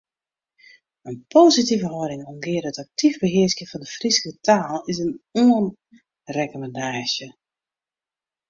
In 1.11 1.17
positive 1.35 1.83
hâlding 1.91 2.23
oangeande 2.31 2.71
it 2.71 2.79
aktyf 2.83 3.15
behearskjen 3.23 3.69
fan 3.71 3.83
de 3.83 3.89
Fryske 3.97 4.31
taal 4.45 4.79
is 4.91 4.97
in 5.05 5.11
oanrekommandaasje. 5.43 7.27